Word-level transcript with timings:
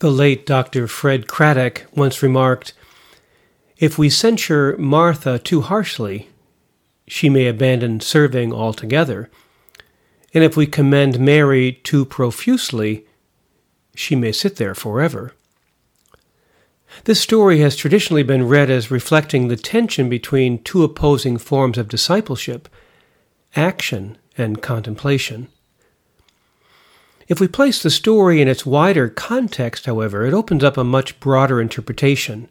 The 0.00 0.10
late 0.10 0.46
Dr. 0.46 0.86
Fred 0.88 1.28
Craddock 1.28 1.84
once 1.94 2.22
remarked 2.22 2.72
If 3.76 3.98
we 3.98 4.08
censure 4.08 4.74
Martha 4.78 5.38
too 5.38 5.60
harshly, 5.60 6.30
she 7.06 7.28
may 7.28 7.46
abandon 7.46 8.00
serving 8.00 8.50
altogether, 8.50 9.28
and 10.32 10.42
if 10.42 10.56
we 10.56 10.66
commend 10.66 11.20
Mary 11.20 11.72
too 11.84 12.06
profusely, 12.06 13.04
she 13.94 14.16
may 14.16 14.32
sit 14.32 14.56
there 14.56 14.74
forever. 14.74 15.34
This 17.04 17.20
story 17.20 17.60
has 17.60 17.76
traditionally 17.76 18.22
been 18.22 18.48
read 18.48 18.70
as 18.70 18.90
reflecting 18.90 19.48
the 19.48 19.56
tension 19.56 20.08
between 20.08 20.62
two 20.62 20.82
opposing 20.82 21.36
forms 21.36 21.76
of 21.76 21.88
discipleship 21.88 22.70
action 23.54 24.16
and 24.38 24.62
contemplation. 24.62 25.48
If 27.30 27.38
we 27.38 27.46
place 27.46 27.80
the 27.80 27.90
story 27.90 28.42
in 28.42 28.48
its 28.48 28.66
wider 28.66 29.08
context, 29.08 29.86
however, 29.86 30.26
it 30.26 30.34
opens 30.34 30.64
up 30.64 30.76
a 30.76 30.82
much 30.82 31.20
broader 31.20 31.60
interpretation. 31.60 32.48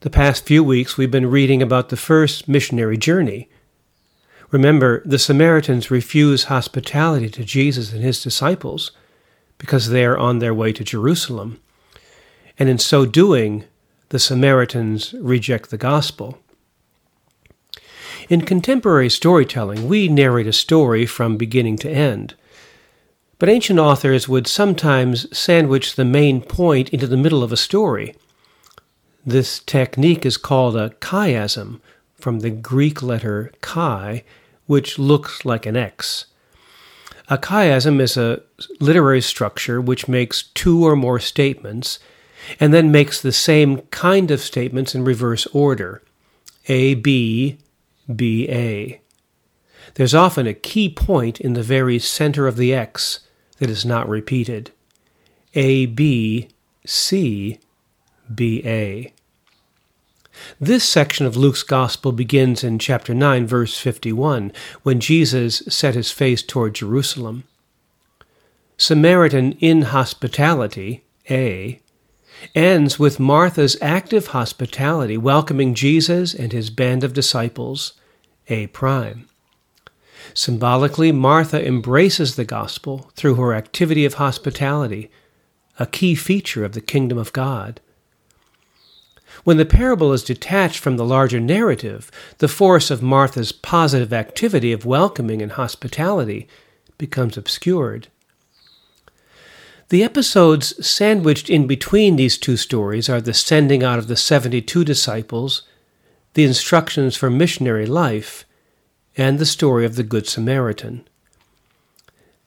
The 0.00 0.08
past 0.08 0.46
few 0.46 0.64
weeks 0.64 0.96
we've 0.96 1.10
been 1.10 1.30
reading 1.30 1.60
about 1.60 1.90
the 1.90 1.96
first 1.98 2.48
missionary 2.48 2.96
journey. 2.96 3.50
Remember, 4.50 5.02
the 5.04 5.18
Samaritans 5.18 5.90
refuse 5.90 6.44
hospitality 6.44 7.28
to 7.28 7.44
Jesus 7.44 7.92
and 7.92 8.02
his 8.02 8.22
disciples 8.22 8.92
because 9.58 9.90
they 9.90 10.06
are 10.06 10.16
on 10.16 10.38
their 10.38 10.54
way 10.54 10.72
to 10.72 10.82
Jerusalem. 10.82 11.60
And 12.58 12.70
in 12.70 12.78
so 12.78 13.04
doing, 13.04 13.64
the 14.08 14.18
Samaritans 14.18 15.12
reject 15.20 15.68
the 15.68 15.76
gospel. 15.76 16.38
In 18.30 18.40
contemporary 18.46 19.10
storytelling, 19.10 19.88
we 19.88 20.08
narrate 20.08 20.46
a 20.46 20.54
story 20.54 21.04
from 21.04 21.36
beginning 21.36 21.76
to 21.78 21.90
end. 21.90 22.34
But 23.38 23.48
ancient 23.48 23.78
authors 23.78 24.28
would 24.28 24.46
sometimes 24.46 25.36
sandwich 25.36 25.94
the 25.94 26.04
main 26.04 26.40
point 26.40 26.88
into 26.88 27.06
the 27.06 27.16
middle 27.16 27.42
of 27.42 27.52
a 27.52 27.56
story. 27.56 28.16
This 29.24 29.60
technique 29.60 30.26
is 30.26 30.36
called 30.36 30.76
a 30.76 30.90
chiasm, 31.00 31.80
from 32.16 32.40
the 32.40 32.50
Greek 32.50 33.00
letter 33.02 33.52
chi, 33.60 34.24
which 34.66 34.98
looks 34.98 35.44
like 35.44 35.66
an 35.66 35.76
X. 35.76 36.26
A 37.28 37.38
chiasm 37.38 38.00
is 38.00 38.16
a 38.16 38.42
literary 38.80 39.20
structure 39.20 39.80
which 39.80 40.08
makes 40.08 40.44
two 40.54 40.84
or 40.84 40.96
more 40.96 41.20
statements 41.20 41.98
and 42.58 42.72
then 42.72 42.90
makes 42.90 43.20
the 43.20 43.32
same 43.32 43.82
kind 43.82 44.30
of 44.30 44.40
statements 44.40 44.94
in 44.94 45.04
reverse 45.04 45.46
order 45.52 46.02
A, 46.68 46.94
B, 46.94 47.58
B, 48.14 48.48
A. 48.48 49.00
There's 49.94 50.14
often 50.14 50.46
a 50.46 50.54
key 50.54 50.88
point 50.88 51.40
in 51.40 51.52
the 51.52 51.62
very 51.62 51.98
center 51.98 52.46
of 52.46 52.56
the 52.56 52.74
X 52.74 53.20
that 53.58 53.70
is 53.70 53.84
not 53.84 54.08
repeated. 54.08 54.70
A, 55.54 55.86
B, 55.86 56.48
C, 56.86 57.58
B, 58.32 58.62
A. 58.64 59.12
This 60.60 60.84
section 60.84 61.26
of 61.26 61.36
Luke's 61.36 61.62
Gospel 61.62 62.12
begins 62.12 62.62
in 62.62 62.78
chapter 62.78 63.12
9, 63.12 63.46
verse 63.46 63.76
51, 63.78 64.52
when 64.82 65.00
Jesus 65.00 65.62
set 65.68 65.94
his 65.94 66.12
face 66.12 66.42
toward 66.42 66.74
Jerusalem. 66.74 67.44
Samaritan 68.76 69.56
inhospitality, 69.60 71.02
A, 71.28 71.80
ends 72.54 72.98
with 72.98 73.18
Martha's 73.18 73.76
active 73.82 74.28
hospitality, 74.28 75.16
welcoming 75.16 75.74
Jesus 75.74 76.34
and 76.34 76.52
his 76.52 76.70
band 76.70 77.02
of 77.02 77.12
disciples, 77.12 77.94
A 78.48 78.68
prime. 78.68 79.26
Symbolically, 80.34 81.12
Martha 81.12 81.64
embraces 81.64 82.36
the 82.36 82.44
gospel 82.44 83.10
through 83.14 83.36
her 83.36 83.54
activity 83.54 84.04
of 84.04 84.14
hospitality, 84.14 85.10
a 85.78 85.86
key 85.86 86.14
feature 86.14 86.64
of 86.64 86.72
the 86.72 86.80
kingdom 86.80 87.18
of 87.18 87.32
God. 87.32 87.80
When 89.44 89.56
the 89.56 89.64
parable 89.64 90.12
is 90.12 90.24
detached 90.24 90.78
from 90.80 90.96
the 90.96 91.04
larger 91.04 91.40
narrative, 91.40 92.10
the 92.38 92.48
force 92.48 92.90
of 92.90 93.02
Martha's 93.02 93.52
positive 93.52 94.12
activity 94.12 94.72
of 94.72 94.84
welcoming 94.84 95.40
and 95.40 95.52
hospitality 95.52 96.48
becomes 96.98 97.36
obscured. 97.36 98.08
The 99.90 100.02
episodes 100.02 100.86
sandwiched 100.86 101.48
in 101.48 101.66
between 101.66 102.16
these 102.16 102.36
two 102.36 102.58
stories 102.58 103.08
are 103.08 103.20
the 103.20 103.32
sending 103.32 103.82
out 103.82 103.98
of 103.98 104.08
the 104.08 104.16
72 104.16 104.84
disciples, 104.84 105.62
the 106.34 106.44
instructions 106.44 107.16
for 107.16 107.30
missionary 107.30 107.86
life, 107.86 108.44
and 109.18 109.38
the 109.38 109.46
story 109.46 109.84
of 109.84 109.96
the 109.96 110.04
Good 110.04 110.28
Samaritan. 110.28 111.06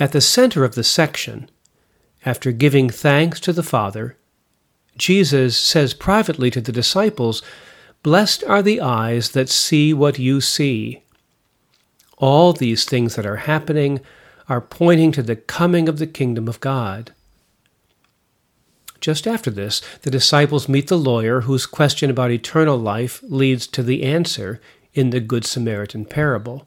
At 0.00 0.12
the 0.12 0.22
center 0.22 0.64
of 0.64 0.74
the 0.74 0.82
section, 0.82 1.50
after 2.24 2.50
giving 2.50 2.88
thanks 2.88 3.38
to 3.40 3.52
the 3.52 3.62
Father, 3.62 4.16
Jesus 4.96 5.56
says 5.58 5.92
privately 5.92 6.50
to 6.50 6.60
the 6.60 6.72
disciples, 6.72 7.42
Blessed 8.02 8.42
are 8.44 8.62
the 8.62 8.80
eyes 8.80 9.30
that 9.30 9.48
see 9.48 9.92
what 9.92 10.18
you 10.18 10.40
see. 10.40 11.02
All 12.18 12.52
these 12.52 12.84
things 12.84 13.14
that 13.16 13.26
are 13.26 13.36
happening 13.36 14.00
are 14.48 14.60
pointing 14.60 15.12
to 15.12 15.22
the 15.22 15.36
coming 15.36 15.88
of 15.88 15.98
the 15.98 16.06
kingdom 16.06 16.48
of 16.48 16.60
God. 16.60 17.12
Just 19.00 19.26
after 19.26 19.50
this, 19.50 19.82
the 20.02 20.10
disciples 20.10 20.68
meet 20.68 20.88
the 20.88 20.96
lawyer 20.96 21.42
whose 21.42 21.66
question 21.66 22.08
about 22.08 22.30
eternal 22.30 22.78
life 22.78 23.22
leads 23.22 23.66
to 23.66 23.82
the 23.82 24.02
answer 24.02 24.60
in 24.94 25.10
the 25.10 25.20
Good 25.20 25.44
Samaritan 25.44 26.04
parable. 26.04 26.66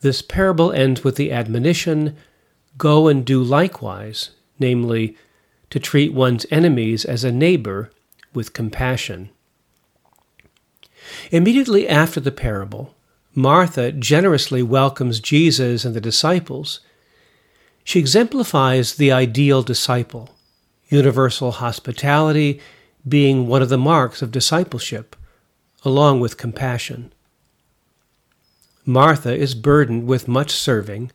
This 0.00 0.22
parable 0.22 0.72
ends 0.72 1.04
with 1.04 1.16
the 1.16 1.32
admonition 1.32 2.16
Go 2.76 3.08
and 3.08 3.24
do 3.24 3.42
likewise, 3.42 4.30
namely, 4.60 5.16
to 5.70 5.80
treat 5.80 6.14
one's 6.14 6.46
enemies 6.50 7.04
as 7.04 7.24
a 7.24 7.32
neighbor 7.32 7.90
with 8.32 8.52
compassion. 8.52 9.30
Immediately 11.30 11.88
after 11.88 12.20
the 12.20 12.30
parable, 12.30 12.94
Martha 13.34 13.92
generously 13.92 14.62
welcomes 14.62 15.20
Jesus 15.20 15.84
and 15.84 15.94
the 15.94 16.00
disciples. 16.00 16.80
She 17.84 17.98
exemplifies 17.98 18.94
the 18.94 19.12
ideal 19.12 19.62
disciple, 19.62 20.36
universal 20.88 21.52
hospitality 21.52 22.60
being 23.06 23.46
one 23.46 23.62
of 23.62 23.68
the 23.68 23.78
marks 23.78 24.22
of 24.22 24.30
discipleship, 24.30 25.16
along 25.84 26.20
with 26.20 26.36
compassion. 26.36 27.12
Martha 28.88 29.36
is 29.36 29.54
burdened 29.54 30.06
with 30.06 30.26
much 30.26 30.50
serving. 30.50 31.12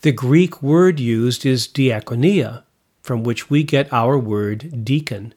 The 0.00 0.10
Greek 0.10 0.62
word 0.62 0.98
used 0.98 1.44
is 1.44 1.68
diakonia, 1.68 2.62
from 3.02 3.22
which 3.22 3.50
we 3.50 3.62
get 3.62 3.92
our 3.92 4.18
word 4.18 4.86
deacon. 4.86 5.34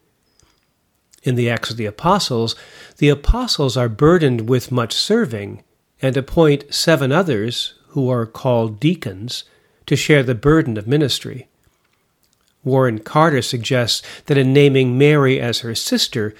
In 1.23 1.35
the 1.35 1.49
Acts 1.49 1.69
of 1.69 1.75
the 1.75 1.85
Apostles, 1.85 2.55
the 2.99 3.09
apostles 3.09 3.75
are 3.75 3.89
burdened 3.89 4.47
with 4.47 4.71
much 4.71 4.93
serving 4.93 5.61
and 6.01 6.15
appoint 6.15 6.73
seven 6.73 7.11
others, 7.11 7.73
who 7.89 8.09
are 8.09 8.25
called 8.25 8.79
deacons, 8.79 9.43
to 9.87 9.97
share 9.97 10.23
the 10.23 10.33
burden 10.33 10.77
of 10.77 10.87
ministry. 10.87 11.49
Warren 12.63 12.99
Carter 12.99 13.41
suggests 13.41 14.01
that 14.27 14.37
in 14.37 14.53
naming 14.53 14.97
Mary 14.97 15.37
as 15.41 15.59
her 15.59 15.75
sister, 15.75 16.33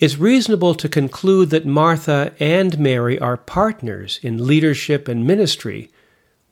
it's 0.00 0.16
reasonable 0.16 0.74
to 0.74 0.88
conclude 0.88 1.50
that 1.50 1.66
Martha 1.66 2.32
and 2.40 2.78
Mary 2.78 3.18
are 3.18 3.36
partners 3.36 4.18
in 4.22 4.46
leadership 4.46 5.06
and 5.06 5.26
ministry 5.26 5.90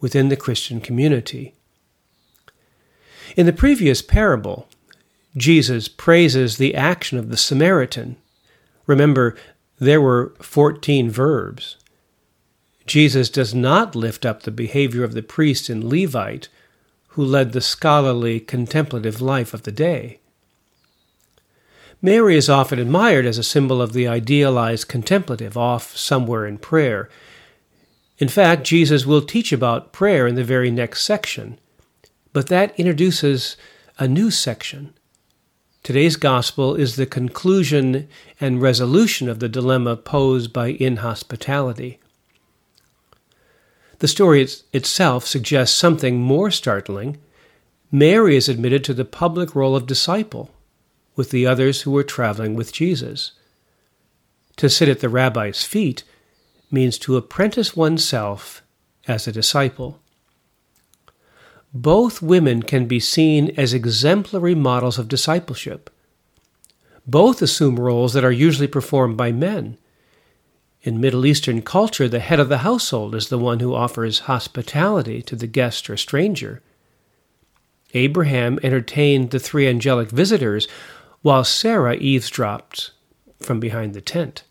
within 0.01 0.29
the 0.29 0.37
Christian 0.37 0.83
community. 0.83 1.55
In 3.37 3.47
the 3.47 3.53
previous 3.55 4.03
parable, 4.03 4.69
Jesus 5.35 5.89
praises 5.89 6.59
the 6.59 6.75
action 6.75 7.19
of 7.19 7.31
the 7.31 7.39
Samaritan. 7.39 8.17
Remember, 8.87 9.35
there 9.79 10.01
were 10.01 10.35
14 10.41 11.11
verbs. 11.11 11.77
Jesus 12.87 13.31
does 13.31 13.55
not 13.55 13.95
lift 13.95 14.27
up 14.27 14.43
the 14.43 14.51
behavior 14.51 15.05
of 15.05 15.15
the 15.15 15.23
priest 15.23 15.71
and 15.71 15.85
Levite 15.85 16.49
who 17.09 17.25
led 17.25 17.53
the 17.53 17.61
scholarly, 17.61 18.41
contemplative 18.41 19.21
life 19.23 19.55
of 19.55 19.63
the 19.63 19.73
day. 19.73 20.21
Mary 22.01 22.37
is 22.37 22.49
often 22.49 22.79
admired 22.79 23.27
as 23.27 23.39
a 23.39 23.43
symbol 23.43 23.83
of 23.83 23.93
the 23.93 24.07
idealized 24.07 24.87
contemplative 24.87 25.57
off 25.57 25.97
somewhere 25.97 26.47
in 26.47 26.57
prayer. 26.57 27.09
In 28.19 28.29
fact, 28.29 28.65
Jesus 28.65 29.05
will 29.05 29.23
teach 29.23 29.53
about 29.53 29.93
prayer 29.93 30.27
in 30.27 30.37
the 30.37 30.45
very 30.45 30.71
next 30.71 31.03
section, 31.03 31.59
but 32.33 32.47
that 32.47 32.79
introduces 32.79 33.57
a 33.99 34.07
new 34.07 34.31
section. 34.31 34.95
Today's 35.83 36.15
gospel 36.15 36.77
is 36.77 36.95
the 36.95 37.07
conclusion 37.07 38.09
and 38.41 38.63
resolution 38.63 39.29
of 39.29 39.41
the 39.41 39.49
dilemma 39.49 39.97
posed 39.97 40.53
by 40.53 40.69
inhospitality. 40.69 41.99
The 43.99 44.09
story 44.09 44.47
itself 44.73 45.27
suggests 45.27 45.77
something 45.77 46.21
more 46.21 46.53
startling. 46.53 47.19
Mary 47.91 48.37
is 48.37 48.49
admitted 48.49 48.85
to 48.85 48.95
the 48.95 49.05
public 49.05 49.57
role 49.57 49.75
of 49.75 49.87
disciple 49.87 50.51
with 51.19 51.31
the 51.31 51.47
others 51.47 51.83
who 51.83 51.91
were 51.91 52.05
traveling 52.05 52.55
with 52.57 52.73
Jesus. 52.73 53.33
To 54.57 54.71
sit 54.71 54.89
at 54.89 55.01
the 55.01 55.09
rabbi's 55.11 55.65
feet 55.65 56.05
means 56.71 56.99
to 57.01 57.17
apprentice 57.17 57.77
oneself 57.77 58.63
as 59.07 59.29
a 59.29 59.33
disciple. 59.33 60.01
both 61.73 62.23
women 62.23 62.63
can 62.63 62.87
be 62.87 63.01
seen 63.01 63.53
as 63.57 63.75
exemplary 63.75 64.55
models 64.55 64.99
of 64.99 65.09
discipleship. 65.09 65.91
Both 67.07 67.43
assume 67.43 67.79
roles 67.79 68.13
that 68.15 68.25
are 68.25 68.33
usually 68.33 68.67
performed 68.69 69.17
by 69.17 69.33
men. 69.33 69.79
In 70.83 71.01
Middle 71.01 71.27
Eastern 71.27 71.63
culture, 71.63 72.09
the 72.09 72.21
head 72.21 72.41
of 72.41 72.49
the 72.49 72.59
household 72.59 73.15
is 73.15 73.29
the 73.29 73.39
one 73.39 73.61
who 73.61 73.75
offers 73.75 74.21
hospitality 74.21 75.23
to 75.23 75.37
the 75.37 75.47
guest 75.47 75.91
or 75.91 75.97
stranger. 75.97 76.63
Abraham 77.95 78.59
entertained 78.63 79.31
the 79.31 79.39
three 79.39 79.67
angelic 79.67 80.11
visitors 80.11 80.69
while 81.23 81.45
Sarah 81.45 81.97
eavesdropped 81.97 82.93
from 83.41 83.61
behind 83.61 83.95
the 83.95 84.01
tent. 84.01 84.45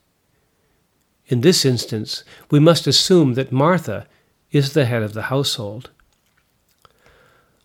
In 1.27 1.41
this 1.41 1.65
instance, 1.65 2.23
we 2.49 2.59
must 2.59 2.87
assume 2.87 3.33
that 3.33 3.51
Martha 3.51 4.07
is 4.51 4.73
the 4.73 4.85
head 4.85 5.03
of 5.03 5.13
the 5.13 5.23
household. 5.23 5.89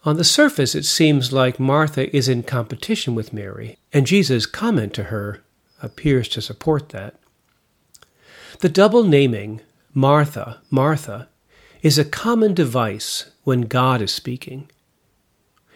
On 0.04 0.16
the 0.16 0.24
surface, 0.24 0.74
it 0.74 0.84
seems 0.84 1.32
like 1.32 1.60
Martha 1.60 2.14
is 2.14 2.28
in 2.28 2.42
competition 2.42 3.14
with 3.14 3.32
Mary, 3.32 3.78
and 3.92 4.06
Jesus' 4.06 4.46
comment 4.46 4.92
to 4.94 5.04
her 5.04 5.42
appears 5.80 6.28
to 6.30 6.42
support 6.42 6.88
that. 6.88 7.14
The 8.58 8.68
double 8.68 9.04
naming, 9.04 9.60
Martha, 9.94 10.60
Martha, 10.70 11.28
is 11.82 11.98
a 11.98 12.04
common 12.04 12.54
device 12.54 13.30
when 13.44 13.62
God 13.62 14.02
is 14.02 14.12
speaking. 14.12 14.68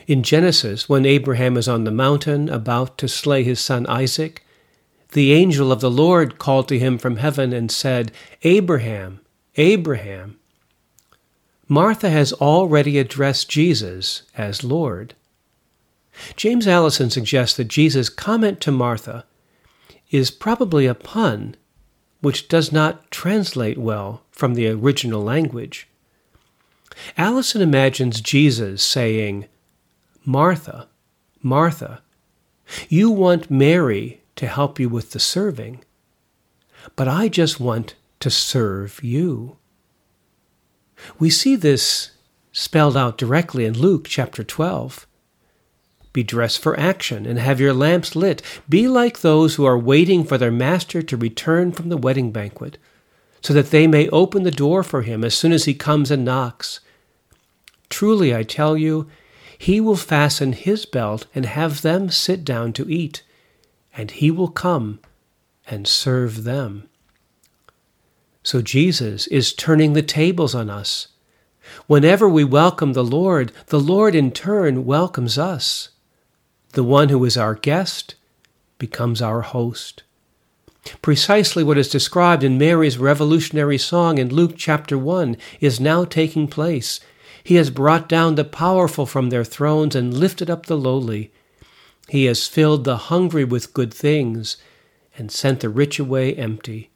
In 0.06 0.22
Genesis, 0.22 0.88
when 0.88 1.04
Abraham 1.04 1.56
is 1.56 1.66
on 1.66 1.82
the 1.82 1.90
mountain 1.90 2.48
about 2.48 2.96
to 2.98 3.08
slay 3.08 3.42
his 3.42 3.58
son 3.58 3.86
Isaac, 3.88 4.44
the 5.12 5.32
angel 5.32 5.72
of 5.72 5.80
the 5.80 5.90
Lord 5.90 6.38
called 6.38 6.68
to 6.68 6.78
him 6.78 6.96
from 6.96 7.16
heaven 7.16 7.52
and 7.52 7.72
said, 7.72 8.12
Abraham, 8.42 9.20
Abraham. 9.56 10.38
Martha 11.66 12.08
has 12.10 12.32
already 12.34 12.98
addressed 12.98 13.48
Jesus 13.48 14.22
as 14.36 14.62
Lord. 14.62 15.14
James 16.36 16.68
Alison 16.68 17.10
suggests 17.10 17.56
that 17.56 17.64
Jesus' 17.64 18.08
comment 18.08 18.60
to 18.60 18.70
Martha 18.70 19.24
is 20.12 20.30
probably 20.30 20.86
a 20.86 20.94
pun 20.94 21.56
which 22.20 22.48
does 22.48 22.70
not 22.70 23.10
translate 23.10 23.76
well 23.76 24.22
from 24.30 24.54
the 24.54 24.68
original 24.68 25.22
language. 25.22 25.88
Alison 27.18 27.60
imagines 27.60 28.20
Jesus 28.20 28.84
saying, 28.84 29.46
Martha, 30.28 30.88
Martha, 31.40 32.02
you 32.88 33.12
want 33.12 33.48
Mary 33.48 34.22
to 34.34 34.48
help 34.48 34.80
you 34.80 34.88
with 34.88 35.12
the 35.12 35.20
serving, 35.20 35.84
but 36.96 37.06
I 37.06 37.28
just 37.28 37.60
want 37.60 37.94
to 38.18 38.28
serve 38.28 39.00
you. 39.04 39.56
We 41.20 41.30
see 41.30 41.54
this 41.54 42.10
spelled 42.50 42.96
out 42.96 43.16
directly 43.16 43.66
in 43.66 43.78
Luke 43.78 44.08
chapter 44.08 44.42
12. 44.42 45.06
Be 46.12 46.24
dressed 46.24 46.60
for 46.60 46.78
action 46.78 47.24
and 47.24 47.38
have 47.38 47.60
your 47.60 47.72
lamps 47.72 48.16
lit. 48.16 48.42
Be 48.68 48.88
like 48.88 49.20
those 49.20 49.54
who 49.54 49.64
are 49.64 49.78
waiting 49.78 50.24
for 50.24 50.38
their 50.38 50.50
master 50.50 51.02
to 51.02 51.16
return 51.16 51.70
from 51.70 51.88
the 51.88 51.96
wedding 51.96 52.32
banquet, 52.32 52.78
so 53.42 53.54
that 53.54 53.70
they 53.70 53.86
may 53.86 54.08
open 54.08 54.42
the 54.42 54.50
door 54.50 54.82
for 54.82 55.02
him 55.02 55.22
as 55.22 55.36
soon 55.36 55.52
as 55.52 55.66
he 55.66 55.74
comes 55.74 56.10
and 56.10 56.24
knocks. 56.24 56.80
Truly, 57.88 58.34
I 58.34 58.42
tell 58.42 58.76
you, 58.76 59.06
he 59.58 59.80
will 59.80 59.96
fasten 59.96 60.52
his 60.52 60.86
belt 60.86 61.26
and 61.34 61.46
have 61.46 61.82
them 61.82 62.10
sit 62.10 62.44
down 62.44 62.72
to 62.74 62.88
eat, 62.90 63.22
and 63.96 64.10
he 64.10 64.30
will 64.30 64.48
come 64.48 65.00
and 65.66 65.86
serve 65.86 66.44
them. 66.44 66.88
So 68.42 68.62
Jesus 68.62 69.26
is 69.28 69.52
turning 69.52 69.92
the 69.92 70.02
tables 70.02 70.54
on 70.54 70.70
us. 70.70 71.08
Whenever 71.86 72.28
we 72.28 72.44
welcome 72.44 72.92
the 72.92 73.04
Lord, 73.04 73.50
the 73.66 73.80
Lord 73.80 74.14
in 74.14 74.30
turn 74.30 74.84
welcomes 74.84 75.36
us. 75.36 75.90
The 76.72 76.84
one 76.84 77.08
who 77.08 77.24
is 77.24 77.36
our 77.36 77.54
guest 77.54 78.14
becomes 78.78 79.20
our 79.20 79.40
host. 79.40 80.04
Precisely 81.02 81.64
what 81.64 81.78
is 81.78 81.88
described 81.88 82.44
in 82.44 82.58
Mary's 82.58 82.98
revolutionary 82.98 83.78
song 83.78 84.18
in 84.18 84.28
Luke 84.28 84.54
chapter 84.56 84.96
1 84.96 85.36
is 85.60 85.80
now 85.80 86.04
taking 86.04 86.46
place 86.46 87.00
he 87.46 87.54
has 87.54 87.70
brought 87.70 88.08
down 88.08 88.34
the 88.34 88.44
powerful 88.44 89.06
from 89.06 89.30
their 89.30 89.44
thrones 89.44 89.94
and 89.94 90.12
lifted 90.12 90.50
up 90.50 90.66
the 90.66 90.76
lowly. 90.76 91.30
He 92.08 92.24
has 92.24 92.48
filled 92.48 92.82
the 92.82 92.96
hungry 92.96 93.44
with 93.44 93.72
good 93.72 93.94
things 93.94 94.56
and 95.16 95.30
sent 95.30 95.60
the 95.60 95.68
rich 95.68 96.00
away 96.00 96.34
empty. 96.34 96.90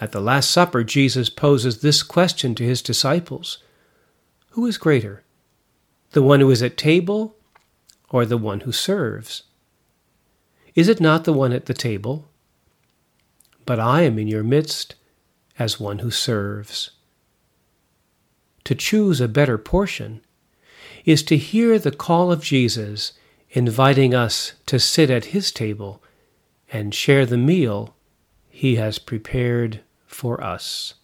At 0.00 0.12
the 0.12 0.20
Last 0.22 0.50
Supper, 0.50 0.82
Jesus 0.82 1.28
poses 1.28 1.82
this 1.82 2.02
question 2.02 2.54
to 2.54 2.64
his 2.64 2.80
disciples 2.80 3.58
Who 4.52 4.64
is 4.64 4.78
greater, 4.78 5.24
the 6.12 6.22
one 6.22 6.40
who 6.40 6.50
is 6.50 6.62
at 6.62 6.78
table 6.78 7.36
or 8.08 8.24
the 8.24 8.38
one 8.38 8.60
who 8.60 8.72
serves? 8.72 9.42
Is 10.74 10.88
it 10.88 11.02
not 11.02 11.24
the 11.24 11.34
one 11.34 11.52
at 11.52 11.66
the 11.66 11.74
table? 11.74 12.30
But 13.66 13.78
I 13.78 14.04
am 14.04 14.18
in 14.18 14.26
your 14.26 14.42
midst 14.42 14.94
as 15.58 15.78
one 15.78 15.98
who 15.98 16.10
serves 16.10 16.92
to 18.66 18.74
choose 18.74 19.20
a 19.20 19.28
better 19.28 19.56
portion 19.56 20.20
is 21.04 21.22
to 21.22 21.36
hear 21.36 21.78
the 21.78 21.92
call 21.92 22.32
of 22.32 22.42
Jesus 22.42 23.12
inviting 23.50 24.12
us 24.12 24.54
to 24.66 24.78
sit 24.80 25.08
at 25.08 25.26
his 25.26 25.52
table 25.52 26.02
and 26.72 26.92
share 26.92 27.24
the 27.24 27.38
meal 27.38 27.94
he 28.50 28.74
has 28.74 28.98
prepared 28.98 29.80
for 30.04 30.42
us. 30.42 30.94